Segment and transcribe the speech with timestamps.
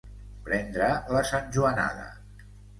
[0.47, 2.11] Prendre la santjoanada.